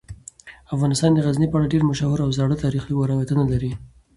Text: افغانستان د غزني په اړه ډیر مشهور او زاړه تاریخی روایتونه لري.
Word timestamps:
افغانستان 0.75 1.11
د 1.13 1.19
غزني 1.25 1.47
په 1.49 1.55
اړه 1.57 1.71
ډیر 1.73 1.83
مشهور 1.91 2.17
او 2.25 2.29
زاړه 2.37 2.55
تاریخی 2.63 2.91
روایتونه 3.11 3.43
لري. 3.51 3.71